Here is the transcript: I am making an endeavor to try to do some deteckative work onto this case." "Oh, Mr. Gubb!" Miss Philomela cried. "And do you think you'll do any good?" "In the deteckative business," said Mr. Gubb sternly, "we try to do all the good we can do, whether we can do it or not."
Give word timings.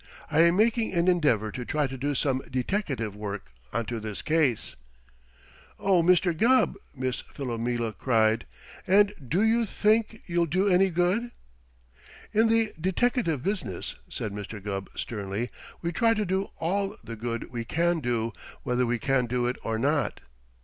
I 0.31 0.41
am 0.41 0.55
making 0.57 0.93
an 0.93 1.07
endeavor 1.07 1.51
to 1.51 1.63
try 1.63 1.85
to 1.85 1.95
do 1.95 2.15
some 2.15 2.41
deteckative 2.49 3.15
work 3.15 3.51
onto 3.71 3.99
this 3.99 4.23
case." 4.23 4.75
"Oh, 5.77 6.01
Mr. 6.01 6.35
Gubb!" 6.35 6.73
Miss 6.97 7.21
Philomela 7.35 7.93
cried. 7.95 8.47
"And 8.87 9.13
do 9.23 9.43
you 9.43 9.63
think 9.67 10.23
you'll 10.25 10.47
do 10.47 10.67
any 10.67 10.89
good?" 10.89 11.29
"In 12.33 12.47
the 12.47 12.71
deteckative 12.81 13.43
business," 13.43 13.93
said 14.09 14.31
Mr. 14.31 14.59
Gubb 14.59 14.89
sternly, 14.95 15.51
"we 15.83 15.91
try 15.91 16.15
to 16.15 16.25
do 16.25 16.49
all 16.57 16.97
the 17.03 17.15
good 17.15 17.51
we 17.51 17.63
can 17.63 17.99
do, 17.99 18.33
whether 18.63 18.87
we 18.87 18.97
can 18.97 19.27
do 19.27 19.45
it 19.45 19.57
or 19.61 19.77
not." 19.77 20.19